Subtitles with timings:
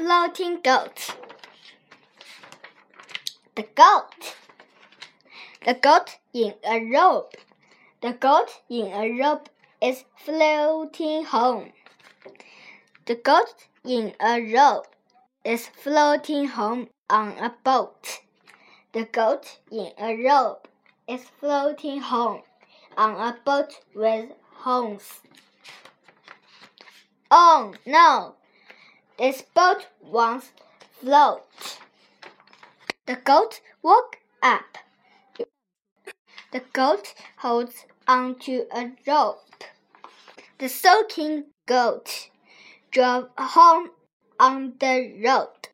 [0.00, 1.14] floating goat.
[3.54, 4.34] The goat.
[5.66, 7.34] The goat in a rope.
[8.00, 9.50] The goat in a rope
[9.82, 11.72] is floating home.
[13.04, 14.86] The goat in a rope
[15.44, 18.20] is floating home on a boat.
[18.92, 20.66] The goat in a rope
[21.06, 22.40] is floating home
[22.96, 24.30] on a boat with
[24.62, 25.20] horns.
[27.30, 28.36] Oh no!
[29.20, 30.50] This boat won't
[30.98, 31.42] float.
[33.04, 34.78] The goat woke up.
[36.52, 39.64] The goat holds onto a rope.
[40.56, 42.30] The soaking goat
[42.90, 43.90] drove home
[44.38, 45.68] on the road.